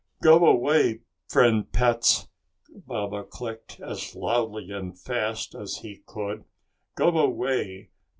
"Go 0.23 0.47
away 0.47 1.01
friend 1.27 1.71
pets," 1.71 2.27
Baba 2.71 3.23
clicked, 3.23 3.79
as 3.81 4.15
loudly 4.15 4.71
and 4.71 4.93
as 4.93 5.03
fast 5.03 5.53
as 5.53 5.75
he 5.83 6.01
could. 6.07 6.43
"Go 6.95 7.15
away! 7.19 7.91